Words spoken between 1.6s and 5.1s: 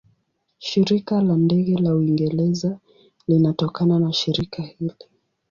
la Uingereza linatokana na shirika hili.